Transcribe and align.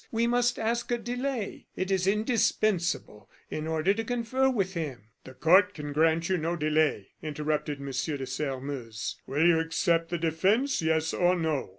We 0.11 0.25
must 0.25 0.57
ask 0.57 0.89
a 0.89 0.97
delay; 0.97 1.67
it 1.75 1.91
is 1.91 2.07
indispensable, 2.07 3.29
in 3.51 3.67
order 3.67 3.93
to 3.93 4.03
confer 4.03 4.49
with 4.49 4.73
him." 4.73 5.09
"The 5.25 5.35
court 5.35 5.75
can 5.75 5.93
grant 5.93 6.27
you 6.27 6.37
no 6.39 6.55
delay," 6.55 7.09
interrupted 7.21 7.79
M. 7.79 7.85
de 7.85 8.25
Sairmeuse; 8.25 9.17
"will 9.27 9.45
you 9.45 9.59
accept 9.59 10.09
the 10.09 10.17
defence, 10.17 10.81
yes 10.81 11.13
or 11.13 11.35
no?" 11.35 11.69